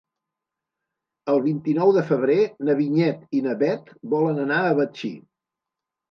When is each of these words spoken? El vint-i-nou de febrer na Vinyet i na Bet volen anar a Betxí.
El 1.33 1.41
vint-i-nou 1.41 1.91
de 1.97 2.01
febrer 2.07 2.37
na 2.69 2.75
Vinyet 2.79 3.35
i 3.39 3.41
na 3.49 3.53
Bet 3.59 3.91
volen 4.15 4.41
anar 4.45 4.63
a 4.63 4.73
Betxí. 4.81 5.11